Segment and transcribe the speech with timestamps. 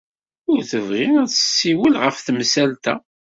[0.51, 2.95] Ur tebɣi ad tessiwel ɣef temsalt-a.